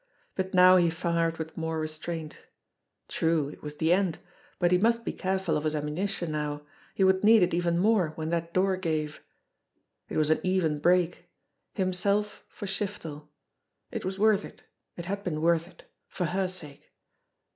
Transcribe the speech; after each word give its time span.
But 0.33 0.55
now 0.55 0.77
he 0.77 0.89
fired 0.89 1.37
with 1.37 1.55
more 1.55 1.77
restraint. 1.79 2.41
True, 3.07 3.49
it 3.49 3.61
was 3.61 3.75
the 3.75 3.93
end, 3.93 4.17
but 4.57 4.71
he 4.71 4.79
must 4.79 5.05
be 5.05 5.13
careful 5.13 5.55
of 5.55 5.63
his 5.63 5.75
ammunition 5.75 6.31
now; 6.31 6.63
he 6.95 7.03
would 7.03 7.23
need 7.23 7.43
it 7.43 7.53
even 7.53 7.77
more 7.77 8.13
when 8.15 8.31
that 8.31 8.51
door 8.51 8.77
gave! 8.77 9.23
It 10.09 10.17
was 10.17 10.31
an 10.31 10.39
even 10.41 10.79
break. 10.79 11.29
Himself 11.75 12.43
for 12.49 12.65
Shiftel! 12.65 13.27
It 13.91 14.03
was 14.03 14.17
worth 14.17 14.43
it; 14.43 14.63
it 14.97 15.05
had 15.05 15.23
been 15.23 15.39
worth 15.39 15.67
it 15.67 15.83
for 16.07 16.25
her 16.25 16.47
sake. 16.47 16.91